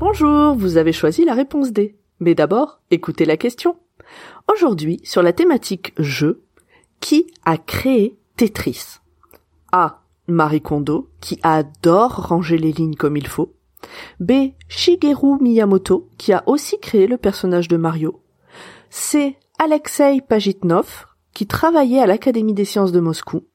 [0.00, 1.94] Bonjour, vous avez choisi la réponse D.
[2.18, 3.76] Mais d'abord, écoutez la question.
[4.52, 6.42] Aujourd'hui, sur la thématique jeu,
[6.98, 8.98] qui a créé Tetris?
[9.70, 10.02] A.
[10.26, 13.54] Marie Kondo, qui adore ranger les lignes comme il faut.
[14.20, 14.52] B.
[14.68, 18.22] Shigeru Miyamoto, qui a aussi créé le personnage de Mario.
[18.90, 19.36] C.
[19.58, 23.46] Alexei Pajitnov, qui travaillait à l'Académie des sciences de Moscou.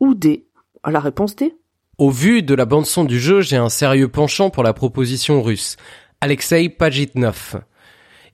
[0.00, 0.46] Ou D.
[0.84, 1.56] La réponse D.
[1.98, 5.76] Au vu de la bande-son du jeu, j'ai un sérieux penchant pour la proposition russe.
[6.20, 7.62] Alexei Pajitnov.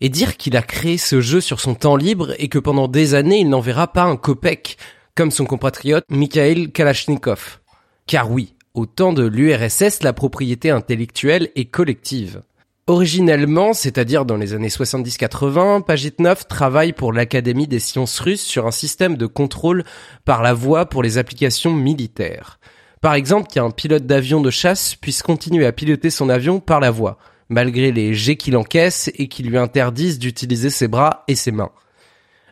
[0.01, 3.15] Et dire qu'il a créé ce jeu sur son temps libre et que pendant des
[3.15, 4.77] années il n'en verra pas un copec,
[5.15, 7.61] comme son compatriote Mikhail Kalachnikov.
[8.07, 12.43] Car oui, au temps de l'URSS, la propriété intellectuelle est collective.
[12.87, 18.71] Originellement, c'est-à-dire dans les années 70-80, Pajitnov travaille pour l'Académie des sciences russes sur un
[18.71, 19.85] système de contrôle
[20.25, 22.59] par la voix pour les applications militaires.
[23.01, 26.91] Par exemple, qu'un pilote d'avion de chasse puisse continuer à piloter son avion par la
[26.91, 31.53] voix, malgré les jets qu'il encaisse et qui lui interdisent d'utiliser ses bras et ses
[31.53, 31.73] mains.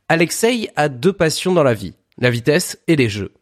[0.08, 3.32] Alexei a deux passions dans la vie, la vitesse et les jeux.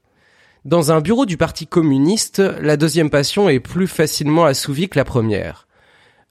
[0.69, 5.07] Dans un bureau du Parti communiste, la deuxième passion est plus facilement assouvie que la
[5.07, 5.67] première.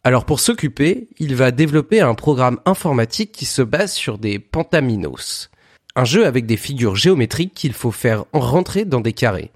[0.03, 5.49] Alors pour s'occuper, il va développer un programme informatique qui se base sur des pentaminos.
[5.95, 9.49] Un jeu avec des figures géométriques qu'il faut faire rentrer dans des carrés.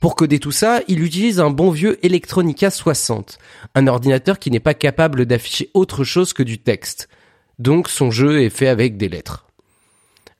[0.00, 3.38] Pour coder tout ça, il utilise un bon vieux Electronica 60,
[3.76, 7.08] un ordinateur qui n'est pas capable d'afficher autre chose que du texte.
[7.60, 9.45] Donc son jeu est fait avec des lettres.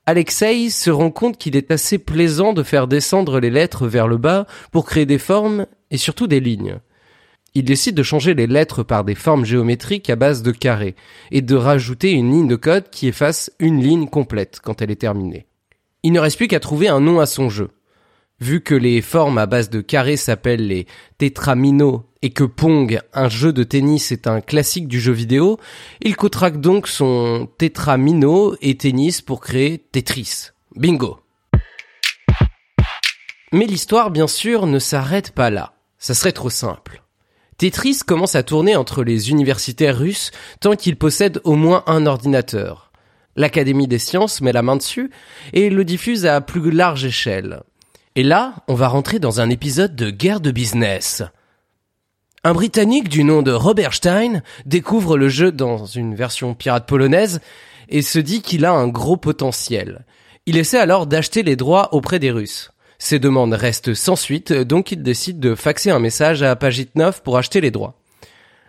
[0.09, 4.19] Alexei se rend compte qu'il est assez plaisant de faire descendre les lettres vers le
[4.19, 6.79] bas pour créer des formes et surtout des lignes.
[7.55, 10.95] Il décide de changer les lettres par des formes géométriques à base de carrés
[11.33, 15.01] et de rajouter une ligne de code qui efface une ligne complète quand elle est
[15.01, 15.47] terminée.
[16.05, 17.71] Il ne reste plus qu'à trouver un nom à son jeu.
[18.39, 20.87] Vu que les formes à base de carrés s'appellent les
[21.17, 25.59] tétraminos et que Pong, un jeu de tennis, est un classique du jeu vidéo,
[26.03, 30.51] il contracte donc son tétramino et tennis pour créer Tetris.
[30.75, 31.21] Bingo.
[33.53, 35.73] Mais l'histoire, bien sûr, ne s'arrête pas là.
[35.99, 37.03] Ça serait trop simple.
[37.57, 40.31] Tetris commence à tourner entre les universitaires russes
[40.61, 42.93] tant qu'il possède au moins un ordinateur.
[43.35, 45.11] L'Académie des sciences met la main dessus
[45.55, 47.63] et le diffuse à plus large échelle.
[48.17, 51.23] Et là, on va rentrer dans un épisode de guerre de business.
[52.45, 57.41] Un Britannique du nom de Robert Stein découvre le jeu dans une version pirate polonaise
[57.91, 60.07] et se dit qu'il a un gros potentiel.
[60.47, 62.71] Il essaie alors d'acheter les droits auprès des Russes.
[62.99, 67.37] Ses demandes restent sans suite, donc il décide de faxer un message à Pajitnov pour
[67.37, 67.99] acheter les droits.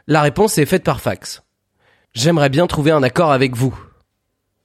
[0.07, 1.41] La réponse est faite par fax.
[2.13, 3.79] J'aimerais bien trouver un accord avec vous.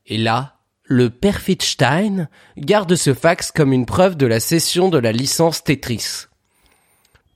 [0.06, 4.98] Et là, le père Stein garde ce fax comme une preuve de la cession de
[4.98, 6.26] la licence Tetris.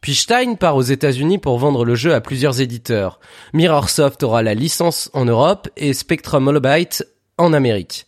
[0.01, 3.19] Puis Stein part aux États-Unis pour vendre le jeu à plusieurs éditeurs.
[3.53, 7.07] Mirrorsoft aura la licence en Europe et Spectrum Holobyte
[7.39, 8.07] en Amérique.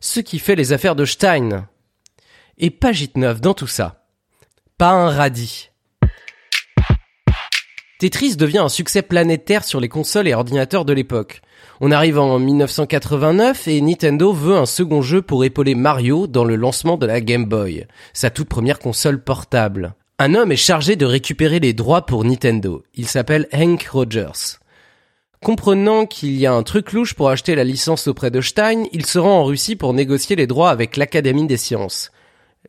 [0.00, 1.68] Ce qui fait les affaires de Stein.
[2.58, 4.04] Et Pagitnov dans tout ça.
[4.78, 5.70] Pas un radis.
[7.98, 11.42] Tetris devient un succès planétaire sur les consoles et ordinateurs de l'époque.
[11.80, 16.54] On arrive en 1989 et Nintendo veut un second jeu pour épauler Mario dans le
[16.54, 19.94] lancement de la Game Boy, sa toute première console portable.
[20.20, 22.84] Un homme est chargé de récupérer les droits pour Nintendo.
[22.94, 24.60] Il s'appelle Hank Rogers.
[25.42, 29.06] Comprenant qu'il y a un truc louche pour acheter la licence auprès de Stein, il
[29.06, 32.12] se rend en Russie pour négocier les droits avec l'Académie des sciences.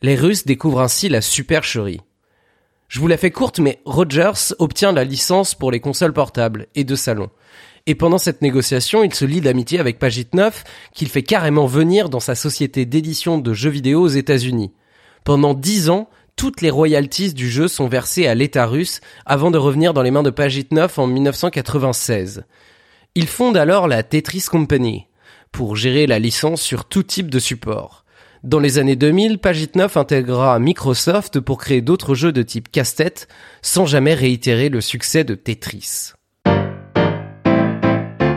[0.02, 2.02] Les Russes découvrent ainsi la supercherie.
[2.90, 6.84] Je vous la fais courte, mais Rogers obtient la licence pour les consoles portables et
[6.84, 7.30] de salon.
[7.86, 10.64] Et pendant cette négociation, il se lie d'amitié avec Pagitnov,
[10.94, 14.74] qu'il fait carrément venir dans sa société d'édition de jeux vidéo aux États-Unis.
[15.24, 19.60] Pendant dix ans, toutes les royalties du jeu sont versées à l'État russe avant de
[19.60, 22.46] revenir dans les mains de Pagitnov en 1996.
[23.14, 25.06] Il fonde alors la Tetris Company
[25.52, 27.99] pour gérer la licence sur tout type de support.
[28.44, 33.28] Dans les années 2000, Pagitnov intégrera Microsoft pour créer d'autres jeux de type casse-tête,
[33.62, 36.14] sans jamais réitérer le succès de Tetris.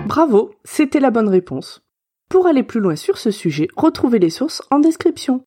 [0.07, 1.83] Bravo, c'était la bonne réponse.
[2.29, 5.45] Pour aller plus loin sur ce sujet, retrouvez les sources en description.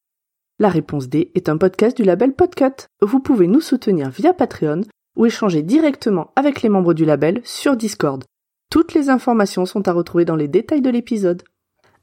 [0.58, 2.88] La réponse D est un podcast du label Podcut.
[3.02, 4.82] Vous pouvez nous soutenir via Patreon
[5.18, 8.24] ou échanger directement avec les membres du label sur Discord.
[8.72, 11.44] Toutes les informations sont à retrouver dans les détails de l'épisode.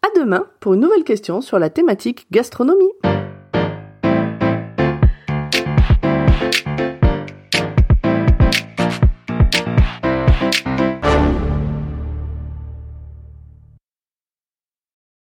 [0.05, 2.91] À demain pour une nouvelle question sur la thématique gastronomie.